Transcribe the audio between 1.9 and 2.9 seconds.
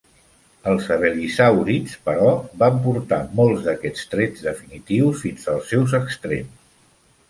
però, van